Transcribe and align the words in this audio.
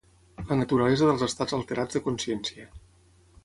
la 0.51 0.55
naturalesa 0.61 1.11
dels 1.11 1.27
estats 1.29 1.57
alterats 1.59 1.99
de 1.99 2.05
consciència 2.09 2.69